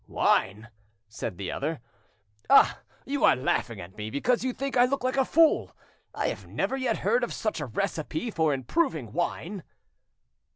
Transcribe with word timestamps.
"Wine!" 0.07 0.69
said 1.07 1.37
the 1.37 1.51
other. 1.51 1.79
"Ah! 2.49 2.79
you 3.05 3.23
are 3.23 3.35
laughing 3.35 3.79
at 3.79 3.97
me, 3.97 4.09
because 4.09 4.43
you 4.43 4.51
think 4.51 4.75
I 4.75 4.85
look 4.85 5.03
a 5.03 5.23
fool! 5.23 5.77
I 6.15 6.35
never 6.47 6.75
yet 6.75 6.97
heard 6.97 7.23
of 7.23 7.31
such 7.31 7.59
a 7.59 7.67
recipe 7.67 8.31
for 8.31 8.51
improving 8.51 9.13
wine." 9.13 9.61